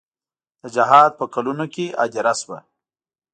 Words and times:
د 0.61 0.63
جهاد 0.75 1.11
په 1.19 1.25
کلونو 1.33 1.65
کې 1.73 1.85
هدیره 2.01 2.33
شوه. 2.41 2.59